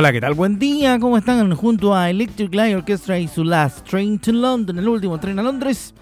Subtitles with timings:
[0.00, 0.32] Hola, ¿qué tal?
[0.32, 1.54] Buen día, ¿cómo están?
[1.54, 5.42] Junto a Electric Light Orchestra y su Last Train to London, el último tren a
[5.42, 5.92] Londres,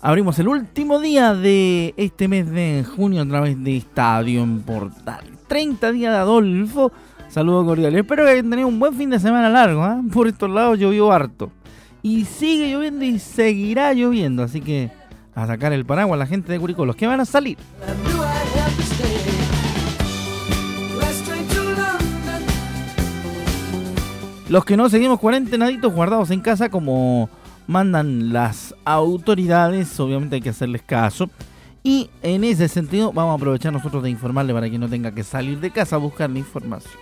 [0.00, 5.24] abrimos el último día de este mes de junio a través de Estadio en Portal.
[5.46, 6.90] 30 días de Adolfo,
[7.28, 8.00] saludos cordiales.
[8.00, 10.02] Espero que hayan tenido un buen fin de semana largo, ¿eh?
[10.12, 11.52] Por estos lados llovió harto.
[12.02, 14.90] Y sigue lloviendo y seguirá lloviendo, así que
[15.32, 17.58] a sacar el paraguas la gente de Curicó, los que van a salir.
[24.48, 27.30] Los que no seguimos cuarentenaditos guardados en casa como
[27.66, 31.30] mandan las autoridades, obviamente hay que hacerles caso.
[31.82, 35.24] Y en ese sentido vamos a aprovechar nosotros de informarle para que no tenga que
[35.24, 36.92] salir de casa a buscar la información.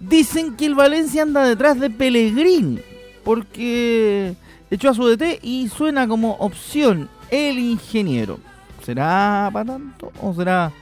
[0.00, 2.80] Dicen que el Valencia anda detrás de Pellegrini
[3.22, 4.34] porque
[4.70, 8.38] echó a su DT y suena como opción el ingeniero.
[8.82, 10.72] ¿Será para tanto o será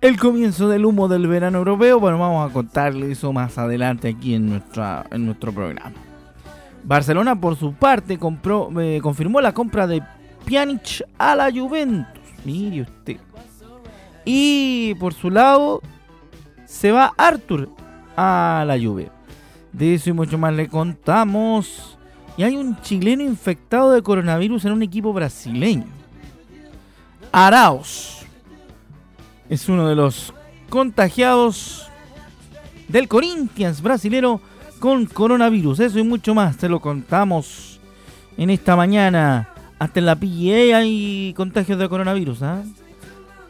[0.00, 2.00] el comienzo del humo del verano europeo.
[2.00, 5.92] Bueno, vamos a contarle eso más adelante aquí en, nuestra, en nuestro programa.
[6.82, 10.02] Barcelona, por su parte, compró, eh, confirmó la compra de
[10.46, 12.22] Pjanic a la Juventus.
[12.44, 13.18] Mire usted.
[14.24, 15.82] Y por su lado,
[16.64, 17.68] se va Arthur
[18.16, 19.10] a la Juve.
[19.72, 21.98] De eso y mucho más le contamos.
[22.36, 25.84] Y hay un chileno infectado de coronavirus en un equipo brasileño.
[27.32, 28.19] Araos
[29.50, 30.32] es uno de los
[30.70, 31.88] contagiados
[32.88, 34.40] del Corinthians brasilero
[34.78, 35.80] con coronavirus.
[35.80, 37.80] Eso y mucho más te lo contamos
[38.38, 39.48] en esta mañana.
[39.78, 42.42] Hasta en la PGA hay contagios de coronavirus.
[42.42, 42.62] ¿ah?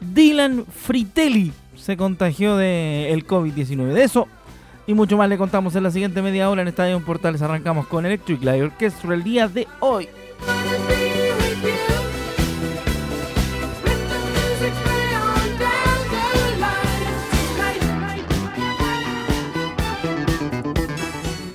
[0.00, 3.92] Dylan Fritelli se contagió del COVID-19.
[3.92, 4.26] De eso
[4.86, 7.42] y mucho más le contamos en la siguiente media hora en Estadio Portales.
[7.42, 10.08] Arrancamos con Electric Light Orchestra el día de hoy.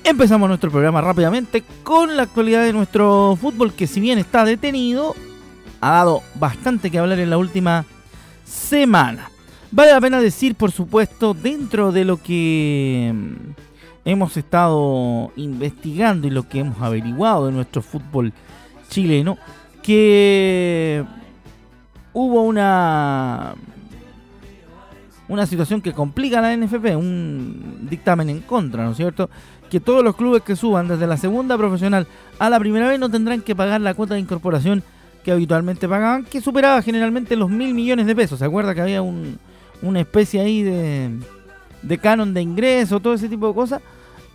[0.06, 5.16] Empezamos nuestro programa rápidamente con la actualidad de nuestro fútbol que si bien está detenido,
[5.80, 7.84] ha dado bastante que hablar en la última
[8.44, 9.32] semana.
[9.72, 13.34] Vale la pena decir, por supuesto, dentro de lo que mm,
[14.04, 18.32] hemos estado investigando y lo que hemos averiguado de nuestro fútbol
[18.88, 19.38] chileno,
[19.82, 21.04] que
[22.12, 23.56] hubo una
[25.28, 29.28] una situación que complica a la NFP, un dictamen en contra, ¿no es cierto?
[29.70, 32.06] Que todos los clubes que suban desde la segunda profesional
[32.38, 34.82] a la primera vez no tendrán que pagar la cuota de incorporación
[35.24, 38.38] que habitualmente pagaban, que superaba generalmente los mil millones de pesos.
[38.38, 41.18] ¿Se acuerda que había una especie ahí de,
[41.82, 43.82] de canon de ingreso, todo ese tipo de cosas?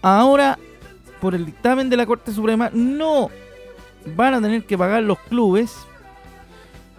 [0.01, 0.59] Ahora,
[1.21, 3.29] por el dictamen de la Corte Suprema, no
[4.17, 5.77] van a tener que pagar los clubes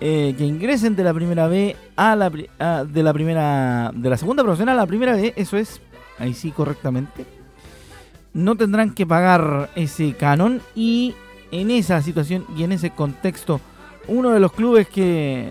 [0.01, 4.43] eh, que ingresen de la primera B a la de la primera de la segunda
[4.43, 5.81] profesional a la primera B, eso es
[6.19, 7.42] ahí sí correctamente
[8.35, 11.15] no tendrán que pagar ese canon y
[11.51, 13.61] en esa situación y en ese contexto
[14.09, 15.51] uno de los clubes que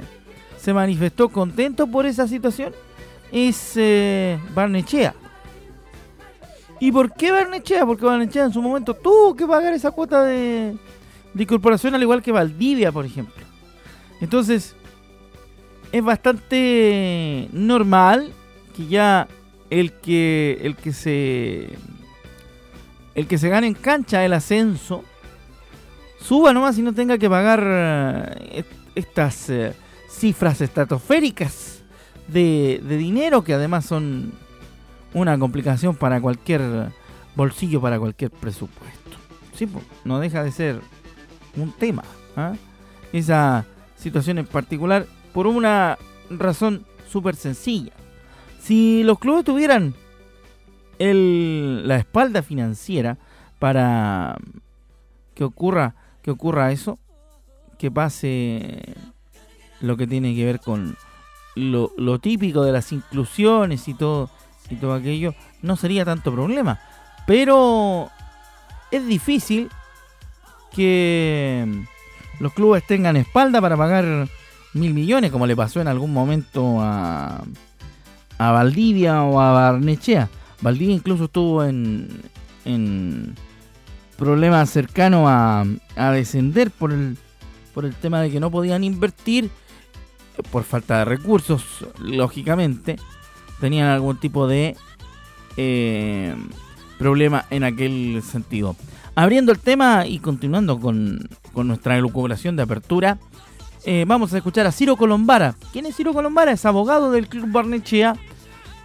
[0.58, 2.74] se manifestó contento por esa situación
[3.32, 5.16] es eh, Barnechea.
[6.80, 7.86] ¿Y por qué Barnechea?
[7.86, 10.76] Porque Barnechea en su momento tuvo que pagar esa cuota de,
[11.34, 13.44] de incorporación al igual que Valdivia, por ejemplo.
[14.20, 14.76] Entonces,
[15.92, 18.32] es bastante normal
[18.76, 19.28] que ya
[19.70, 21.70] el que, el que se
[23.16, 25.04] el que se gane en cancha el ascenso
[26.22, 28.64] suba nomás y no tenga que pagar eh,
[28.96, 29.74] estas eh,
[30.10, 31.84] cifras estratosféricas
[32.28, 34.32] de, dinero que además son
[35.14, 36.62] una complicación para cualquier
[37.36, 39.18] bolsillo, para cualquier presupuesto.
[39.54, 39.68] Sí,
[40.06, 40.80] no deja de ser
[41.58, 42.04] un tema.
[42.38, 42.54] ¿ah?
[43.12, 43.66] Esa
[43.98, 45.98] situación en particular por una
[46.30, 47.92] razón súper sencilla.
[48.62, 49.94] Si los clubes tuvieran
[51.00, 53.18] el, la espalda financiera
[53.60, 54.38] para
[55.36, 57.00] que ocurra, que ocurra eso,
[57.78, 58.96] que pase
[59.80, 60.96] lo que tiene que ver con
[61.56, 64.30] lo, típico de las inclusiones y todo,
[64.70, 66.80] y todo aquello, no sería tanto problema.
[67.28, 68.10] Pero
[68.92, 69.70] es difícil
[70.72, 71.86] que
[72.40, 74.28] los clubes tengan espalda para pagar
[74.74, 77.44] mil millones, como le pasó en algún momento a,
[78.38, 80.30] a Valdivia o a Barnechea.
[80.62, 82.08] Valdivia incluso estuvo en,
[82.66, 83.36] en
[84.18, 85.66] problemas cercanos a,
[85.96, 87.18] a descender por el,
[87.74, 89.50] por el tema de que no podían invertir
[90.52, 92.98] por falta de recursos, lógicamente,
[93.60, 94.76] tenían algún tipo de
[95.58, 96.36] eh,
[96.98, 98.76] problema en aquel sentido.
[99.16, 103.18] Abriendo el tema y continuando con, con nuestra elucubración de apertura,
[103.86, 105.56] eh, vamos a escuchar a Ciro Colombara.
[105.74, 106.52] ¿Quién es Ciro Colombara?
[106.52, 108.16] Es abogado del Club Barnechea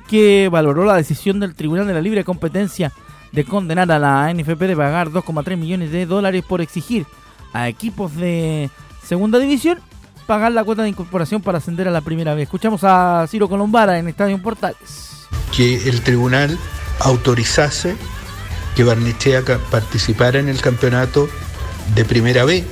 [0.09, 2.93] que valoró la decisión del Tribunal de la Libre Competencia
[3.33, 7.07] de condenar a la NFP de pagar 2,3 millones de dólares por exigir
[7.53, 8.71] a equipos de
[9.03, 9.79] segunda división
[10.27, 12.45] pagar la cuota de incorporación para ascender a la primera vez.
[12.45, 15.27] Escuchamos a Ciro Colombara en Estadio Portales.
[15.55, 16.59] Que el tribunal
[17.01, 17.97] autorizase
[18.75, 21.29] que Barnechea participara en el campeonato
[21.95, 22.65] de primera B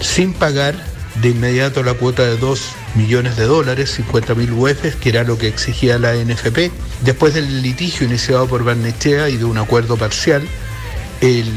[0.00, 0.74] sin pagar
[1.20, 5.38] de inmediato la cuota de 2 millones de dólares, 50 mil UEFs, que era lo
[5.38, 6.70] que exigía la NFP.
[7.02, 10.42] Después del litigio iniciado por Barnechea y de un acuerdo parcial,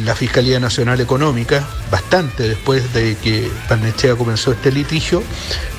[0.05, 5.21] la Fiscalía Nacional Económica, bastante después de que Barnechea comenzó este litigio,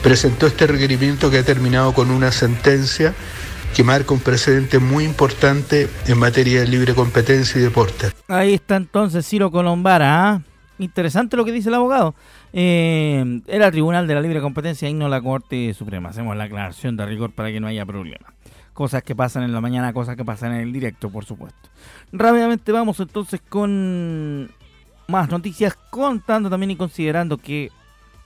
[0.02, 3.14] presentó este requerimiento que ha terminado con una sentencia
[3.74, 8.10] que marca un precedente muy importante en materia de libre competencia y deporte.
[8.28, 10.32] Ahí está entonces Ciro Colombara.
[10.32, 10.42] ¿ah?
[10.78, 12.14] Interesante lo que dice el abogado.
[12.52, 16.10] Eh, era Tribunal de la Libre Competencia y no la Corte Suprema.
[16.10, 18.32] Hacemos la aclaración de rigor para que no haya problema.
[18.72, 21.68] Cosas que pasan en la mañana, cosas que pasan en el directo, por supuesto.
[22.12, 24.50] Rápidamente vamos entonces con
[25.08, 27.72] más noticias, contando también y considerando que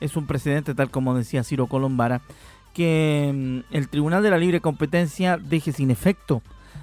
[0.00, 2.20] es un precedente, tal como decía Ciro Colombara,
[2.74, 6.42] que mm, el Tribunal de la Libre Competencia deje sin efecto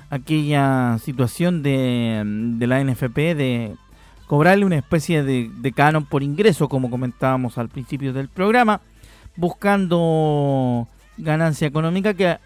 [0.10, 3.76] aquella situación de, mm, de la NFP de
[4.30, 8.80] cobrarle una especie de, canon por ingreso, como comentábamos al principio del programa,
[9.36, 10.88] buscando
[11.18, 12.38] ganancia económica que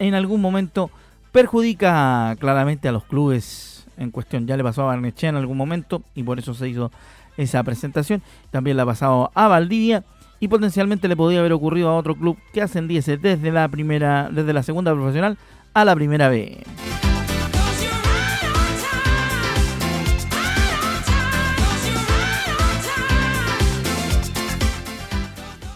[0.00, 0.90] en algún momento
[1.30, 4.48] perjudica claramente a los clubes en cuestión.
[4.48, 6.90] Ya le pasó a Barnechea en algún momento y por eso se hizo
[7.36, 8.20] esa presentación.
[8.50, 10.02] También le ha pasado a Valdivia
[10.40, 14.52] y potencialmente le podría haber ocurrido a otro club que ascendiese desde la primera, desde
[14.52, 15.38] la segunda profesional
[15.72, 16.64] a la primera B.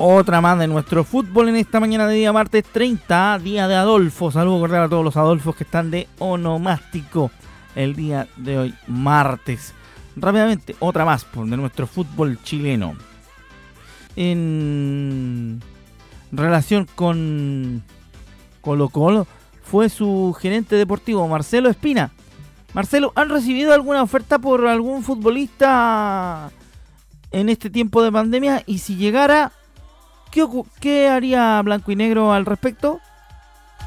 [0.04, 4.32] Otra más de nuestro fútbol en esta mañana de día martes 30, día de Adolfo.
[4.32, 7.30] Saludos cordial a todos los Adolfos que están de onomástico
[7.76, 9.72] el día de hoy, martes.
[10.16, 12.96] Rápidamente, otra más de nuestro fútbol chileno.
[14.16, 15.62] En
[16.32, 17.84] relación con
[18.60, 19.28] Colo Colo,
[19.62, 22.10] fue su gerente deportivo, Marcelo Espina.
[22.74, 26.50] Marcelo, ¿han recibido alguna oferta por algún futbolista
[27.30, 28.64] en este tiempo de pandemia?
[28.66, 29.52] Y si llegara,
[30.80, 33.00] ¿qué, haría Blanco y Negro al respecto?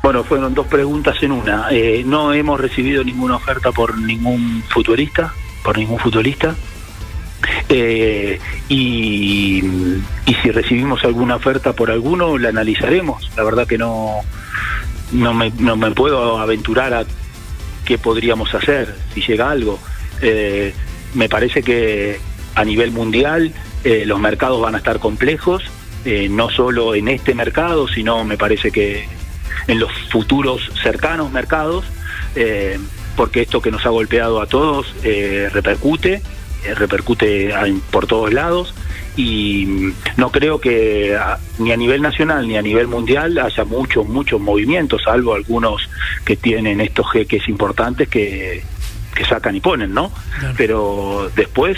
[0.03, 1.67] Bueno, fueron dos preguntas en una.
[1.71, 5.33] Eh, no hemos recibido ninguna oferta por ningún futbolista,
[5.63, 6.55] por ningún futbolista.
[7.69, 8.39] Eh,
[8.69, 9.63] y,
[10.41, 13.31] si recibimos alguna oferta por alguno, la analizaremos.
[13.35, 14.19] La verdad que no,
[15.11, 17.05] no me puedo aventurar a
[17.83, 19.79] qué podríamos hacer si llega algo.
[20.21, 20.73] Eh,
[21.15, 22.19] me parece que
[22.53, 23.51] a nivel mundial
[24.05, 25.63] los mercados van a estar complejos,
[26.29, 29.07] no solo en este mercado, sino me parece que
[29.67, 31.85] en los futuros cercanos mercados,
[32.35, 32.79] eh,
[33.15, 36.21] porque esto que nos ha golpeado a todos eh, repercute,
[36.65, 37.53] eh, repercute
[37.91, 38.73] por todos lados
[39.17, 41.17] y no creo que
[41.57, 45.89] ni a nivel nacional ni a nivel mundial haya muchos, muchos movimientos, salvo algunos
[46.25, 48.61] que tienen estos jeques importantes que,
[49.15, 50.11] que sacan y ponen, ¿no?
[50.57, 51.77] Pero después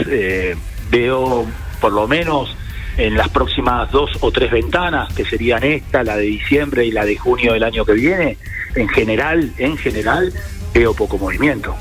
[0.90, 1.46] veo
[1.80, 2.56] por lo menos
[2.98, 7.06] en las próximas dos o tres ventanas, que serían esta, la de diciembre y la
[7.06, 8.38] de junio del año que viene,
[8.75, 10.34] en general, en general,
[10.74, 11.75] veo poco movimiento.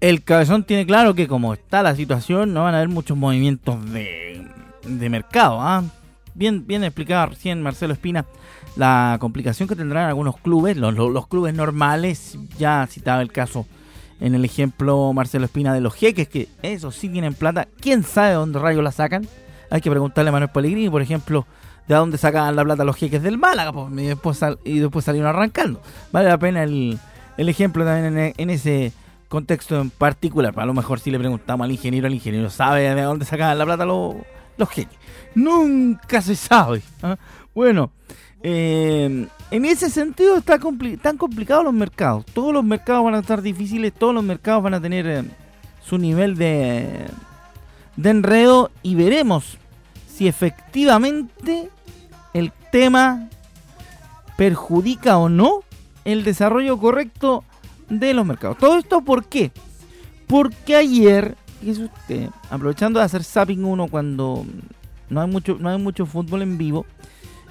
[0.00, 3.78] El cabezón tiene claro que como está la situación, no van a haber muchos movimientos
[3.92, 4.44] de,
[5.10, 5.60] mercado.
[5.60, 5.82] ¿ah?
[6.34, 8.24] Bien, bien explicado recién Marcelo Espina
[8.76, 13.66] la complicación que tendrán algunos clubes, los clubes normales, ya citaba el caso
[14.20, 17.68] en el ejemplo Marcelo Espina de los jeques, que eso sí tienen plata.
[17.80, 19.26] ¿Quién sabe dónde rayos la sacan?
[19.70, 21.46] Hay que preguntarle a Manuel Pellegrini, por ejemplo,
[21.88, 25.28] de dónde sacan la plata los jeques del Málaga, pues, y, después y después salieron
[25.28, 25.80] arrancando.
[26.12, 26.98] Vale la pena el,
[27.36, 28.92] ejemplo también en, ese
[29.28, 30.54] contexto en particular.
[30.56, 33.64] A lo mejor si le preguntamos al ingeniero, el ingeniero sabe de dónde sacan la
[33.64, 34.14] plata los,
[34.56, 34.98] los jeques.
[35.34, 36.82] Nunca se sabe.
[37.02, 37.16] ¿ah?
[37.54, 37.90] Bueno,
[38.42, 42.24] eh, en ese sentido está están complicados los mercados.
[42.26, 45.24] Todos los mercados van a estar difíciles, todos los mercados van a tener eh,
[45.84, 47.06] su nivel de,
[47.96, 49.58] de enredo y veremos
[50.08, 51.70] si efectivamente
[52.32, 53.28] el tema
[54.36, 55.60] perjudica o no
[56.04, 57.44] el desarrollo correcto
[57.88, 58.58] de los mercados.
[58.58, 59.52] Todo esto, ¿por qué?
[60.26, 61.36] Porque ayer,
[62.50, 64.44] aprovechando de hacer Zapping 1 cuando
[65.08, 66.86] no hay mucho, no hay mucho fútbol en vivo,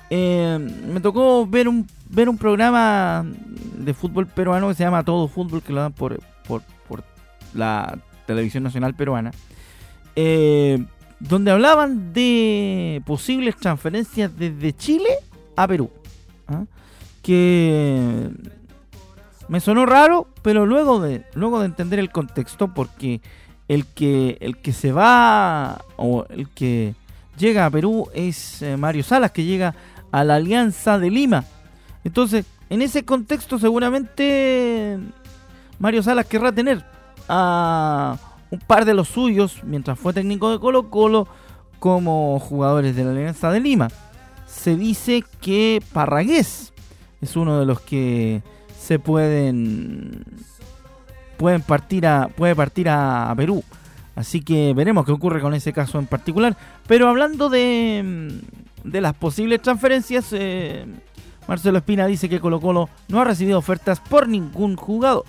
[0.10, 3.26] eh, me tocó ver un, ver un programa
[3.78, 6.64] de fútbol peruano que se llama Todo Fútbol, que lo dan por, por,
[7.54, 9.32] la televisión nacional peruana,
[10.16, 10.84] eh,
[11.20, 15.10] donde hablaban de posibles transferencias desde Chile
[15.56, 15.90] a Perú.
[16.48, 16.66] ¿ah?
[17.22, 18.30] Que
[19.48, 23.22] me sonó raro, pero luego de, luego de entender el contexto, porque
[23.68, 26.94] el que, el que se va o el que
[27.38, 29.76] llega a Perú es eh, Mario Salas, que llega
[30.16, 31.44] a la Alianza de Lima.
[32.06, 34.98] Entonces, en ese contexto seguramente
[35.78, 36.86] Mario Salas querrá tener
[37.28, 38.18] a
[38.50, 41.28] un par de los suyos, mientras fue técnico de Colo Colo,
[41.80, 43.90] como jugadores de la Alianza de Lima.
[44.48, 46.72] Se dice que Parragués
[47.20, 48.42] es uno de los que
[48.80, 50.24] se pueden
[51.36, 53.66] pueden partir a puede partir a Perú.
[54.16, 56.56] Así que veremos qué ocurre con ese caso en particular.
[56.88, 58.40] Pero hablando de,
[58.86, 60.86] de las posibles transferencias, eh,
[61.48, 65.26] Marcelo Espina dice que Colo Colo no ha recibido ofertas por ningún jugador.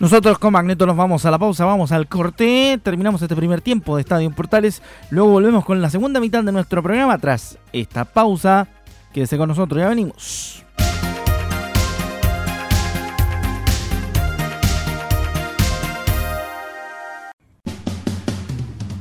[0.00, 3.96] Nosotros con Magneto nos vamos a la pausa, vamos al corte, terminamos este primer tiempo
[3.96, 4.80] de Estadio en Portales,
[5.10, 8.66] luego volvemos con la segunda mitad de nuestro programa tras esta pausa.
[9.12, 10.64] Quédese con nosotros, ya venimos.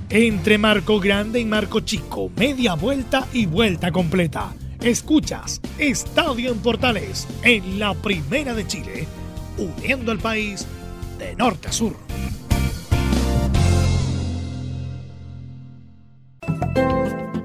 [0.09, 4.53] Entre marco grande y marco chico, media vuelta y vuelta completa.
[4.81, 9.07] Escuchas Estadio en Portales en la Primera de Chile,
[9.57, 10.67] uniendo al país
[11.19, 11.93] de norte a sur.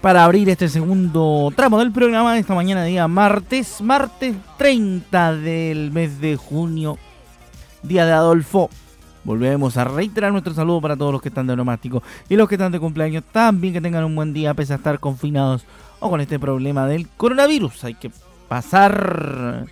[0.00, 5.90] para abrir este segundo tramo del programa de esta mañana, día martes, martes 30 del
[5.90, 6.98] mes de junio,
[7.82, 8.70] día de Adolfo.
[9.24, 12.54] Volvemos a reiterar nuestro saludo para todos los que están de neumático y los que
[12.54, 13.24] están de cumpleaños.
[13.30, 15.66] También que tengan un buen día, pese a estar confinados
[15.98, 17.84] o con este problema del coronavirus.
[17.84, 18.10] Hay que
[18.48, 19.66] pasar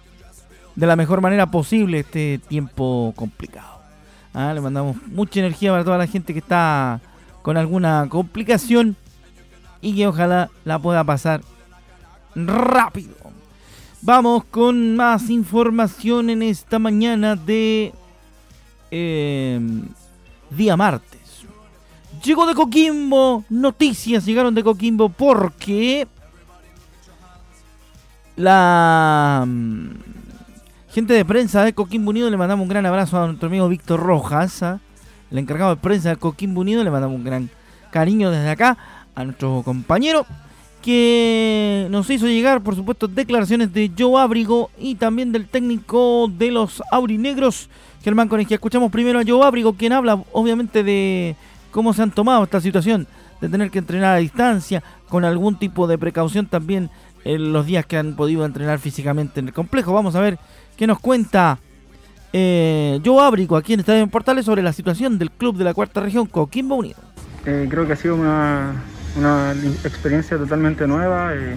[0.77, 3.79] de la mejor manera posible este tiempo complicado.
[4.35, 7.01] Ah, le mandamos mucha energía para toda la gente que está
[7.41, 8.95] con alguna complicación
[9.81, 11.43] y que ojalá la pueda pasar
[12.35, 13.15] rápido.
[14.01, 17.93] Vamos con más información en esta mañana de
[18.91, 19.83] em,
[20.51, 21.19] día martes.
[22.25, 26.07] Llegó de Coquimbo, noticias llegaron de Coquimbo porque
[28.37, 29.89] la mm,
[30.91, 34.01] gente de prensa de Coquimbo Unido le mandamos un gran abrazo a nuestro amigo Víctor
[34.01, 34.81] Rojas, ¿ah?
[35.31, 37.51] el encargado de prensa de Coquimbo Unido, le mandamos un gran
[37.91, 38.79] cariño desde acá
[39.19, 40.25] a nuestro compañero
[40.81, 46.53] que nos hizo llegar, por supuesto, declaraciones de Joe Abrigo y también del técnico de
[46.53, 47.69] los Aurinegros,
[48.05, 48.55] Germán Conegia.
[48.55, 51.35] Escuchamos primero a Joe Abrigo, quien habla obviamente de
[51.73, 53.09] cómo se han tomado esta situación
[53.41, 56.91] de tener que entrenar a distancia, con algún tipo de precaución también
[57.25, 59.93] en los días que han podido entrenar físicamente en el complejo.
[59.93, 60.39] Vamos a ver
[60.77, 61.59] qué nos cuenta
[62.33, 65.75] eh, Joe Abrico aquí en Estadio en Portales sobre la situación del club de la
[65.75, 66.99] cuarta región Coquimbo Unido.
[67.47, 68.85] Eh, creo que ha sido una,
[69.85, 71.35] experiencia totalmente nueva.
[71.35, 71.57] Eh,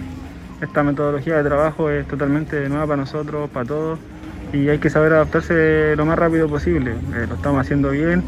[0.60, 3.98] esta metodología de trabajo es totalmente nueva para nosotros, para todos,
[4.52, 6.92] y hay que saber adaptarse lo más rápido posible.
[6.92, 8.22] Eh, lo estamos haciendo bien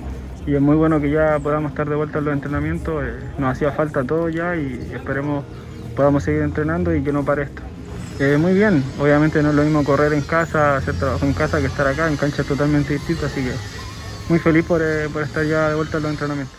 [0.46, 3.04] y es muy bueno que ya podamos estar de vuelta en los entrenamientos.
[3.38, 5.44] nos hacía falta todo ya y esperemos
[5.94, 7.62] podamos seguir entrenando y que no pare esto.
[8.18, 11.60] Eh, muy bien, obviamente no es lo mismo correr en casa, hacer trabajo en casa
[11.60, 13.52] que estar acá, en canchas totalmente distintas, así que
[14.28, 16.56] muy feliz por, eh, por estar ya de vuelta en los entrenamientos.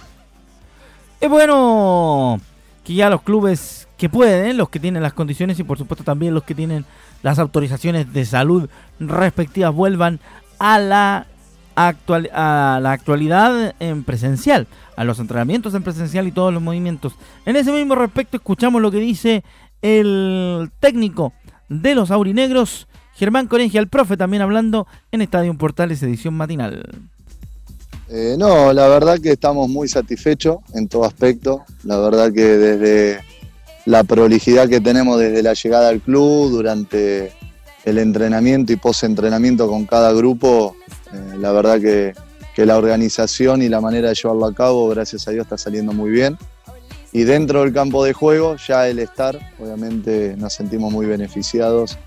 [1.22, 2.40] Es bueno
[2.86, 6.34] que ya los clubes que pueden, los que tienen las condiciones y por supuesto también
[6.34, 6.86] los que tienen
[7.24, 8.70] las autorizaciones de salud
[9.00, 10.20] respectivas vuelvan
[10.60, 11.28] a la,
[11.76, 17.16] actual, a la actualidad en presencial a los entrenamientos en presencial y todos los movimientos.
[17.46, 19.44] En ese mismo respecto escuchamos lo que dice
[19.82, 21.34] el técnico
[21.68, 27.10] de los aurinegros, Germán Corengia, el profe también hablando en Estadio Portales edición matinal.
[28.10, 31.64] Eh, no, la verdad que estamos muy satisfechos en todo aspecto.
[31.84, 33.20] La verdad que desde
[33.86, 37.32] la prolijidad que tenemos desde la llegada al club, durante
[37.84, 40.76] el entrenamiento y post-entrenamiento con cada grupo,
[41.14, 42.14] eh, la verdad que
[42.66, 46.10] la organización y la manera de llevarlo a cabo, gracias a Dios, está saliendo muy
[46.10, 46.38] bien.
[47.12, 51.98] Y dentro del campo de juego, ya el estar, obviamente nos sentimos muy beneficiados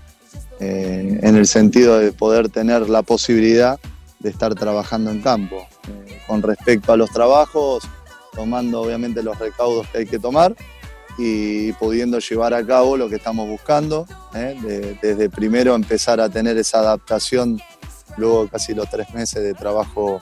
[0.59, 3.79] eh, en el sentido de poder tener la posibilidad
[4.19, 5.67] de estar trabajando en campo.
[5.87, 7.87] Eh, con respecto a los trabajos,
[8.33, 10.55] tomando obviamente los recaudos que hay que tomar
[11.17, 16.57] y pudiendo llevar a cabo lo que estamos buscando, eh, desde primero empezar a tener
[16.57, 17.59] esa adaptación
[18.17, 20.21] luego casi los tres meses de trabajo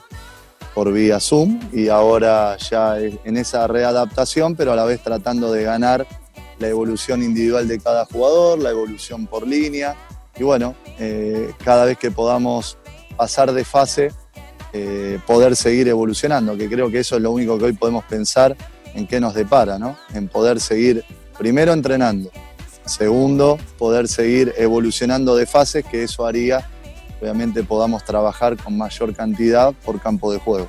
[0.74, 5.64] por vía Zoom y ahora ya en esa readaptación, pero a la vez tratando de
[5.64, 6.06] ganar
[6.58, 9.96] la evolución individual de cada jugador, la evolución por línea
[10.36, 12.78] y bueno, eh, cada vez que podamos
[13.18, 14.12] pasar de fase,
[14.72, 18.56] eh, poder seguir evolucionando, que creo que eso es lo único que hoy podemos pensar
[18.94, 19.98] en qué nos depara, ¿no?
[20.14, 21.04] En poder seguir
[21.36, 22.30] primero entrenando,
[22.86, 26.66] segundo, poder seguir evolucionando de fases, que eso haría
[27.20, 30.68] obviamente podamos trabajar con mayor cantidad por campo de juego.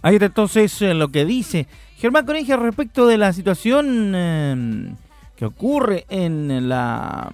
[0.00, 1.68] Ahí está entonces eh, lo que dice
[1.98, 4.96] Germán Coneja respecto de la situación em,
[5.36, 7.30] que ocurre en la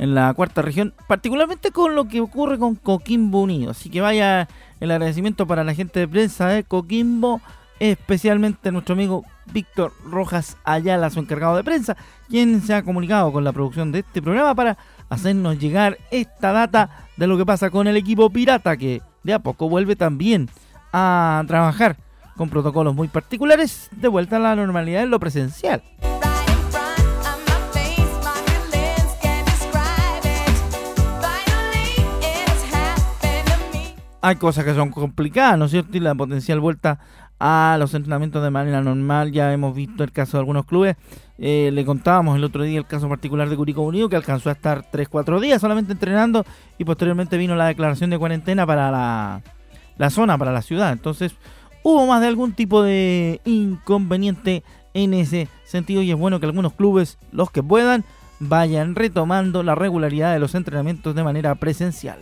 [0.00, 3.72] en la cuarta región, particularmente con lo que ocurre con Coquimbo Unido.
[3.72, 4.48] Así que vaya
[4.80, 7.42] el agradecimiento para la gente de prensa de Coquimbo,
[7.78, 11.98] especialmente nuestro amigo Víctor Rojas Ayala, su encargado de prensa,
[12.30, 14.78] quien se ha comunicado con la producción de este programa para
[15.10, 19.38] hacernos llegar esta data de lo que pasa con el equipo pirata que de a
[19.38, 20.48] poco vuelve también
[20.94, 21.98] a trabajar
[22.38, 25.82] con protocolos muy particulares de vuelta a la normalidad en lo presencial.
[34.20, 35.96] Hay cosas que son complicadas, ¿no es cierto?
[35.96, 36.98] Y la potencial vuelta
[37.38, 40.96] a los entrenamientos de manera normal, ya hemos visto el caso de algunos clubes.
[41.38, 44.52] Eh, le contábamos el otro día el caso particular de Curicó Unido, que alcanzó a
[44.52, 46.44] estar 3-4 días solamente entrenando
[46.76, 49.42] y posteriormente vino la declaración de cuarentena para la,
[49.96, 50.92] la zona, para la ciudad.
[50.92, 51.34] Entonces,
[51.82, 56.74] hubo más de algún tipo de inconveniente en ese sentido y es bueno que algunos
[56.74, 58.04] clubes, los que puedan,
[58.38, 62.18] vayan retomando la regularidad de los entrenamientos de manera presencial.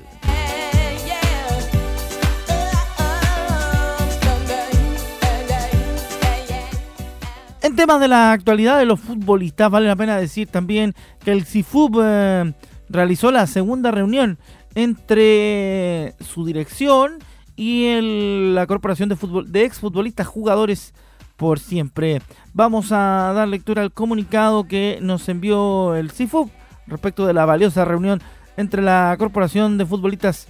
[7.68, 11.44] En temas de la actualidad de los futbolistas, vale la pena decir también que el
[11.44, 12.54] CIFUB eh,
[12.88, 14.38] realizó la segunda reunión
[14.74, 17.18] entre su dirección
[17.56, 20.94] y la Corporación de, Fútbol, de Exfutbolistas Jugadores
[21.36, 22.22] por Siempre.
[22.54, 26.48] Vamos a dar lectura al comunicado que nos envió el CIFUB
[26.86, 28.22] respecto de la valiosa reunión
[28.56, 30.48] entre la Corporación de Futbolistas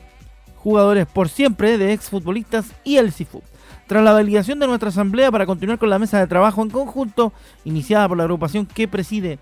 [0.55, 3.43] Jugadores por Siempre de Exfutbolistas y el CIFUB.
[3.89, 7.33] Tras la validación de nuestra asamblea para continuar con la mesa de trabajo en conjunto,
[7.65, 9.39] iniciada por la agrupación que preside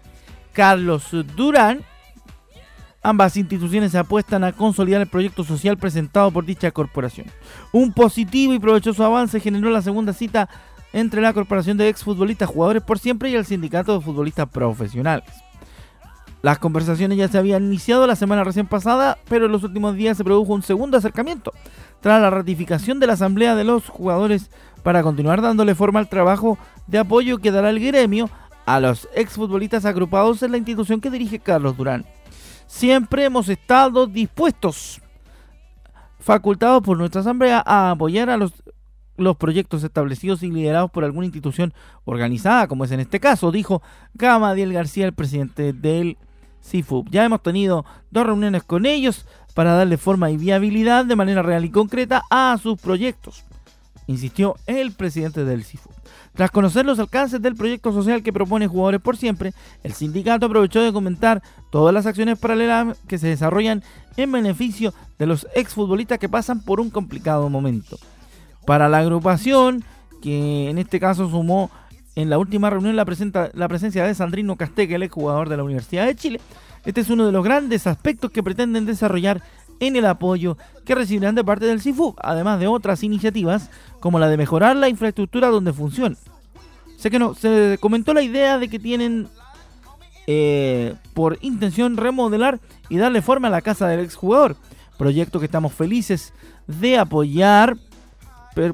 [0.53, 1.81] Carlos Durán,
[3.03, 7.27] ambas instituciones se apuestan a consolidar el proyecto social presentado por dicha corporación.
[7.73, 10.49] Un positivo y provechoso avance generó la segunda cita
[10.93, 15.29] entre la Corporación de Exfutbolistas Jugadores por Siempre y el Sindicato de Futbolistas Profesionales.
[16.47, 20.17] Las conversaciones ya se habían iniciado la semana recién pasada, pero en los últimos días
[20.17, 21.53] se produjo un segundo acercamiento,
[22.01, 24.49] tras la ratificación de la Asamblea de los Jugadores
[24.85, 26.57] para continuar dándole forma al trabajo
[26.87, 28.31] de apoyo que dará el gremio
[28.65, 32.07] a los exfutbolistas agrupados en la institución que dirige Carlos Durán.
[32.69, 35.03] Siempre hemos estado dispuestos,
[36.21, 38.53] facultados por nuestra Asamblea, a apoyar a los,
[39.17, 43.83] los proyectos establecidos y liderados por alguna institución organizada, como es en este caso, dijo
[44.15, 46.17] Gamadiel García, el presidente del
[47.11, 51.65] ya hemos tenido dos reuniones con ellos para darle forma y viabilidad de manera real
[51.65, 53.45] y concreta a sus proyectos,
[54.07, 55.93] insistió el presidente del CIFUB.
[56.35, 60.83] Tras conocer los alcances del proyecto social que propone Jugadores por Siempre, el sindicato aprovechó
[60.83, 63.83] de comentar todas las acciones paralelas que se desarrollan
[64.19, 67.99] en beneficio de los exfutbolistas que pasan por un complicado momento.
[68.67, 69.83] Para la agrupación,
[70.21, 71.71] que en este caso sumó
[72.17, 76.17] en la última reunión la, presencia de Sandrino Casteque, el jugador de la Universidad de
[76.17, 76.41] Chile.
[76.87, 79.43] Este es uno de los grandes aspectos que pretenden desarrollar
[79.81, 84.29] en el apoyo que recibirán de parte del CIFU, además de otras iniciativas como la
[84.29, 86.17] de mejorar la infraestructura donde funciona.
[86.97, 89.29] Sé que no, se comentó la idea de que tienen
[90.27, 94.57] eh, por intención remodelar y darle forma a la casa del exjugador,
[94.97, 96.33] proyecto que estamos felices
[96.67, 97.77] de apoyar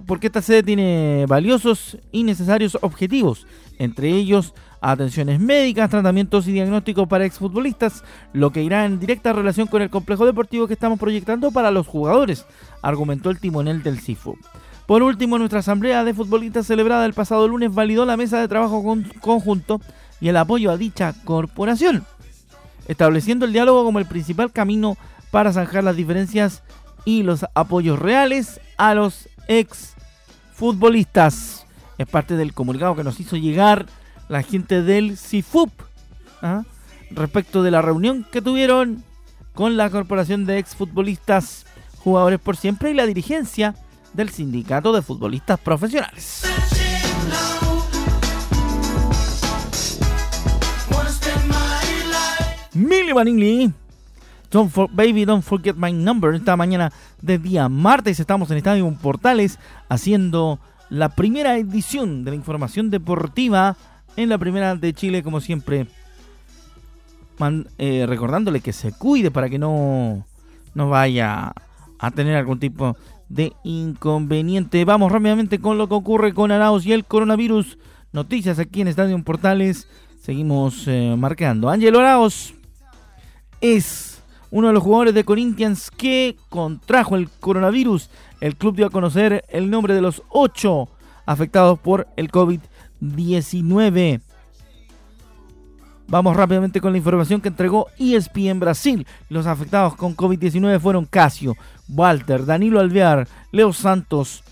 [0.07, 3.47] porque esta sede tiene valiosos y necesarios objetivos,
[3.79, 9.67] entre ellos atenciones médicas, tratamientos y diagnósticos para exfutbolistas, lo que irá en directa relación
[9.67, 12.47] con el complejo deportivo que estamos proyectando para los jugadores,
[12.81, 14.37] argumentó el timonel del CIFU.
[14.87, 18.83] Por último, nuestra asamblea de futbolistas celebrada el pasado lunes validó la mesa de trabajo
[19.21, 19.81] conjunto
[20.21, 22.05] y el apoyo a dicha corporación,
[22.87, 24.97] estableciendo el diálogo como el principal camino
[25.33, 26.63] para zanjar las diferencias
[27.05, 29.95] y los apoyos reales a los ex
[30.55, 31.67] futbolistas.
[31.99, 33.87] Es parte del comunicado que nos hizo llegar
[34.29, 35.71] la gente del CIFUP
[36.41, 36.63] ¿ah?
[37.11, 39.05] respecto de la reunión que tuvieron
[39.55, 41.67] con la Corporación de Ex Futbolistas
[41.99, 43.75] Jugadores por Siempre y la dirigencia
[44.13, 46.43] del Sindicato de Futbolistas Profesionales.
[52.75, 53.73] Milly
[54.53, 56.35] Don't baby, don't forget my number.
[56.35, 60.61] Esta mañana de día martes estamos en Estadio Portales haciendo
[60.91, 63.77] la primera edición de la información deportiva
[64.15, 65.87] en la primera de Chile, como siempre.
[67.79, 70.27] Eh, recordándole que se cuide para que no,
[70.75, 71.53] no vaya
[71.99, 72.97] a tener algún tipo
[73.31, 74.85] de inconveniente.
[74.85, 77.79] Vamos rápidamente con lo que ocurre con Arauz y el coronavirus.
[78.13, 79.89] Noticias aquí en Estadio Portales.
[80.21, 81.71] Seguimos eh, marcando.
[81.71, 82.55] Ángel Arauz
[83.63, 84.12] es
[84.53, 88.11] uno de los jugadores de Corinthians que contrajo el coronavirus.
[88.41, 90.89] El club dio a conocer el nombre de los ocho
[91.25, 94.21] afectados por el COVID-19.
[96.07, 99.07] Vamos rápidamente con la información que entregó ESPN Brasil.
[99.31, 101.57] Los afectados con COVID-19 fueron Casio,
[101.89, 104.45] Walter, Danilo Alvear, Leo Santos,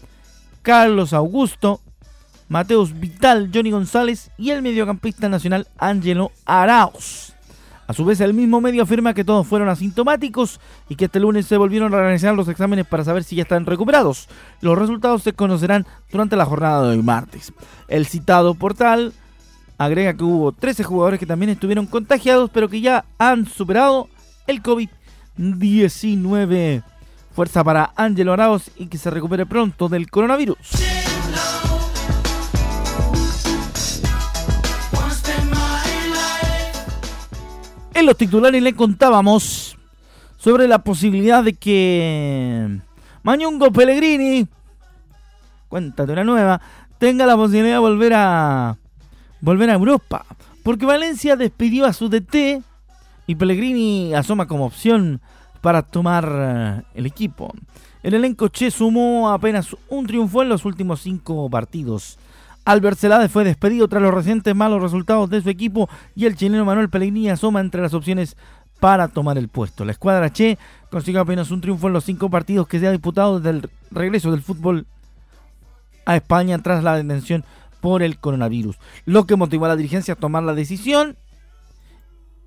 [0.63, 1.83] Carlos Augusto,
[2.49, 7.35] Mateus Vital, Johnny González y el mediocampista nacional Angelo Arauz.
[7.91, 11.47] A su vez, el mismo medio afirma que todos fueron asintomáticos y que este lunes
[11.47, 14.29] se volvieron a realizar los exámenes para saber si ya están recuperados.
[14.61, 17.53] Los resultados se conocerán durante la jornada de hoy martes.
[17.89, 19.13] El citado portal
[19.77, 24.09] agrega que hubo 13 jugadores que también estuvieron contagiados, pero que ya han superado
[24.47, 26.85] el COVID-19.
[27.35, 31.00] Fuerza para Ángelo Arauz y que se recupere pronto del coronavirus.
[38.01, 39.77] En los titulares le contábamos
[40.39, 42.81] sobre la posibilidad de que
[43.23, 44.49] Mañungo Pellegrini,
[45.69, 46.63] cuéntate una nueva,
[46.97, 48.79] tenga la posibilidad de volver a
[49.43, 50.25] volver a Europa.
[50.63, 52.63] Porque Valencia despidió a su DT
[53.27, 55.21] y Pellegrini asoma como opción
[55.61, 57.53] para tomar eh, el equipo.
[58.03, 62.17] El elenco Che sumó apenas un triunfo en los últimos cinco partidos.
[62.71, 66.65] Albert Celade fue despedido tras los recientes malos resultados de su equipo y el chileno
[66.65, 68.37] Manuel Pellegrini asoma entre las opciones
[68.79, 69.85] para tomar el puesto.
[69.85, 70.57] La escuadra Che
[70.89, 74.31] consiguió apenas un triunfo en los cinco partidos que se ha disputado desde el regreso
[74.31, 74.87] del fútbol
[76.07, 77.45] a España tras la detención
[77.81, 81.17] por el coronavirus, lo que motivó a la dirigencia a tomar la decisión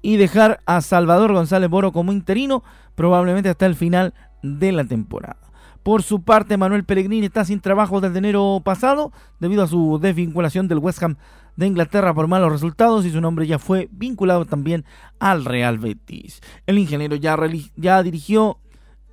[0.02, 2.64] y dejar a Salvador González Boro como interino
[2.96, 5.43] probablemente hasta el final de la temporada.
[5.84, 10.70] Por su parte, Manuel Pellegrini está sin trabajo desde enero pasado debido a su desvinculación
[10.70, 11.18] del West Ham
[11.58, 14.86] de Inglaterra por malos resultados y su nombre ya fue vinculado también
[15.20, 16.42] al Real Betis.
[16.66, 17.38] El ingeniero ya,
[17.76, 18.60] ya dirigió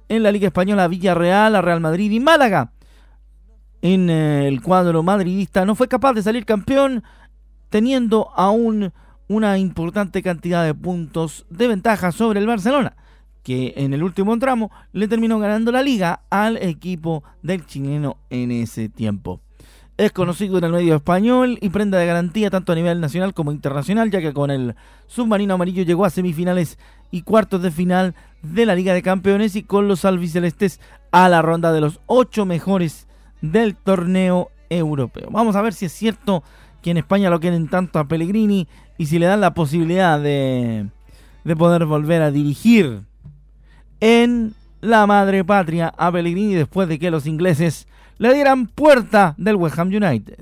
[0.09, 2.73] en la Liga Española a Villarreal, a Real Madrid y Málaga.
[3.83, 7.03] En eh, el cuadro madridista no fue capaz de salir campeón
[7.69, 8.93] teniendo aún
[9.29, 12.97] una importante cantidad de puntos de ventaja sobre el Barcelona,
[13.42, 18.50] que en el último tramo le terminó ganando la liga al equipo del chileno en
[18.50, 19.40] ese tiempo.
[19.96, 23.53] Es conocido en el medio español y prenda de garantía tanto a nivel nacional como
[23.53, 24.74] internacional, ya que con el
[25.07, 26.79] submarino amarillo llegó a semifinales
[27.11, 31.42] y cuartos de final de la Liga de Campeones y con los albicelestes a la
[31.42, 33.09] ronda de los ocho mejores
[33.42, 35.29] del torneo europeo.
[35.31, 36.42] Vamos a ver si es cierto
[36.81, 40.87] que en España lo quieren tanto a Pellegrini y si le dan la posibilidad de,
[41.44, 43.03] de poder volver a dirigir
[44.01, 47.87] en la madre patria a Pellegrini después de que los ingleses
[48.19, 50.39] le dieran puerta del West Ham United.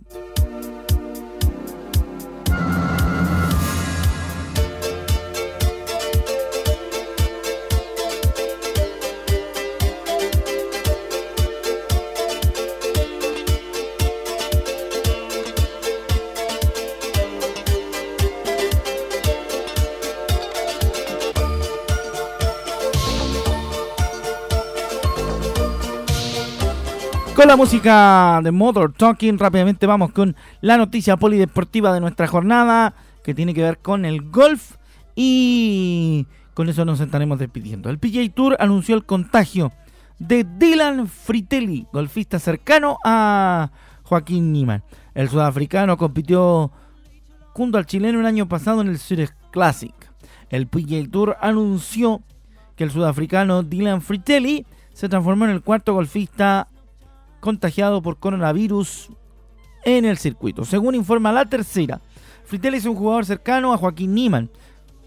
[27.48, 32.92] La música de Motor Talking, rápidamente vamos con la noticia polideportiva de nuestra jornada,
[33.24, 34.76] que tiene que ver con el golf.
[35.16, 37.88] Y con eso nos estaremos despidiendo.
[37.88, 39.72] El PGA Tour anunció el contagio
[40.18, 43.70] de Dylan Fritelli, golfista cercano a
[44.02, 44.82] Joaquín Niemann.
[45.14, 46.70] El sudafricano compitió
[47.54, 49.94] junto al chileno el año pasado en el Zurich Classic.
[50.50, 52.20] El PGA Tour anunció
[52.76, 56.68] que el sudafricano Dylan Fritelli se transformó en el cuarto golfista
[57.40, 59.11] contagiado por coronavirus
[59.85, 60.64] en el circuito.
[60.64, 62.01] Según informa la tercera,
[62.44, 64.51] Fritelli es un jugador cercano a Joaquín Niman.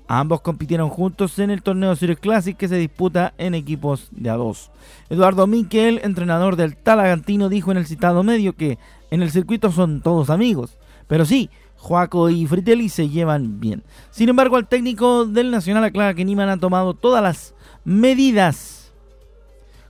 [0.07, 4.35] Ambos compitieron juntos en el torneo Zurich Classic que se disputa en equipos de a
[4.35, 4.69] dos.
[5.09, 8.77] Eduardo Miquel, entrenador del Talagantino, dijo en el citado medio que
[9.09, 10.77] en el circuito son todos amigos.
[11.07, 13.83] Pero sí, Joaco y Fritelli se llevan bien.
[14.11, 18.93] Sin embargo, el técnico del Nacional aclara que Niman ha tomado todas las medidas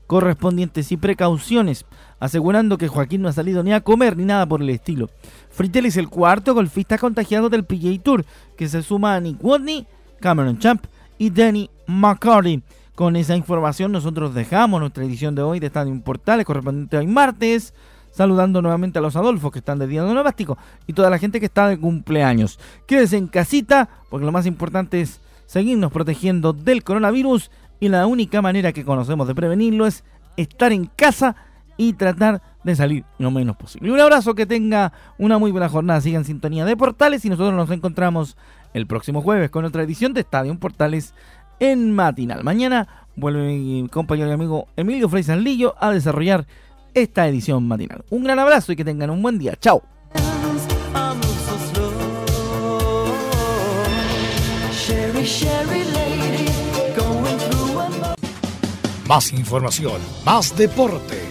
[0.07, 1.85] correspondientes y precauciones
[2.21, 5.09] asegurando que Joaquín no ha salido ni a comer ni nada por el estilo.
[5.49, 9.87] Fritel es el cuarto golfista contagiado del PGA Tour, que se suma a Nick Watney,
[10.19, 10.85] Cameron Champ
[11.17, 12.61] y Danny McCarty.
[12.93, 17.73] Con esa información nosotros dejamos nuestra edición de hoy de Estadio Portales correspondiente hoy martes,
[18.11, 21.47] saludando nuevamente a los Adolfos que están de día novástico y toda la gente que
[21.47, 22.59] está de cumpleaños.
[22.85, 28.43] Quédese en casita porque lo más importante es seguirnos protegiendo del coronavirus y la única
[28.43, 30.03] manera que conocemos de prevenirlo es
[30.37, 31.35] estar en casa
[31.77, 33.91] y tratar de salir lo menos posible.
[33.91, 37.53] un abrazo, que tenga una muy buena jornada, siga en sintonía de Portales y nosotros
[37.53, 38.37] nos encontramos
[38.73, 41.13] el próximo jueves con otra edición de Estadio Portales
[41.59, 42.43] en matinal.
[42.43, 46.45] Mañana vuelve mi compañero y amigo Emilio Frey Lillo a desarrollar
[46.93, 48.03] esta edición matinal.
[48.09, 49.55] Un gran abrazo y que tengan un buen día.
[49.55, 49.83] Chao.
[59.07, 61.30] Más información, más deporte.